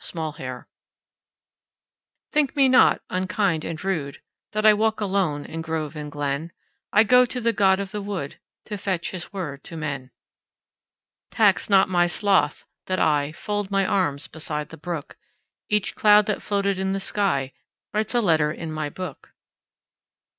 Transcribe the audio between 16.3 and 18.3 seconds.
floated in the skyWrites a